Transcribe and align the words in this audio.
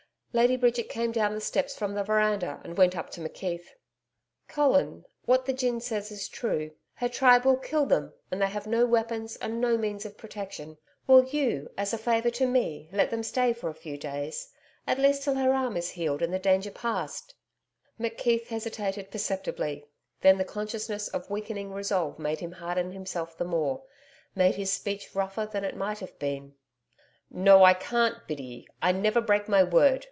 Lady 0.33 0.55
Bridget 0.55 0.87
came 0.87 1.11
down 1.11 1.35
the 1.35 1.41
steps 1.41 1.77
from 1.77 1.93
the 1.93 2.05
veranda 2.05 2.61
and 2.63 2.77
went 2.77 2.95
up 2.95 3.09
to 3.09 3.19
McKeith. 3.19 3.65
'Colin, 4.47 5.03
what 5.25 5.45
the 5.45 5.51
gin 5.51 5.81
says 5.81 6.09
is 6.09 6.29
true. 6.29 6.71
Her 6.93 7.09
tribe 7.09 7.43
will 7.43 7.57
kill 7.57 7.85
them, 7.85 8.13
and 8.31 8.41
they 8.41 8.47
have 8.47 8.65
no 8.65 8.85
weapons 8.85 9.35
and 9.41 9.59
no 9.59 9.77
means 9.77 10.05
of 10.05 10.17
protection. 10.17 10.77
Will 11.05 11.25
you, 11.25 11.69
as 11.77 11.91
a 11.91 11.97
favour 11.97 12.29
to 12.29 12.47
me, 12.47 12.89
let 12.93 13.09
them 13.11 13.23
stay 13.23 13.51
for 13.51 13.67
a 13.69 13.73
few 13.73 13.97
days? 13.97 14.47
At 14.87 14.99
least, 14.99 15.23
till 15.23 15.35
her 15.35 15.53
arm 15.53 15.75
is 15.75 15.89
healed 15.89 16.21
and 16.21 16.33
the 16.33 16.39
danger 16.39 16.71
past?' 16.71 17.35
McKeith 17.99 18.47
hesitated 18.47 19.11
perceptibly, 19.11 19.85
then 20.21 20.37
the 20.37 20.45
consciousness 20.45 21.09
of 21.09 21.29
weakening 21.29 21.73
resolve 21.73 22.17
made 22.17 22.39
him 22.39 22.53
harden 22.53 22.93
himself 22.93 23.37
the 23.37 23.43
more, 23.43 23.83
made 24.33 24.55
his 24.55 24.71
speech 24.71 25.13
rougher 25.13 25.45
than 25.45 25.65
it 25.65 25.75
might 25.75 25.99
have 25.99 26.17
been. 26.19 26.55
'No, 27.29 27.65
I 27.65 27.73
can't, 27.73 28.25
Biddy. 28.29 28.65
I 28.81 28.93
never 28.93 29.19
break 29.19 29.49
my 29.49 29.61
word. 29.63 29.99